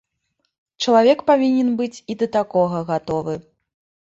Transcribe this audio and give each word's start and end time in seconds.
Чалавек 0.85 1.19
павінен 1.29 1.69
быць 1.81 2.01
і 2.15 2.17
да 2.23 2.31
такога 2.39 2.85
гатовы. 2.89 3.35